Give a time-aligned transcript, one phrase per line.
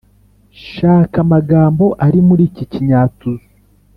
[0.69, 3.47] Shaka amagambo ari muri iki kinyatuzu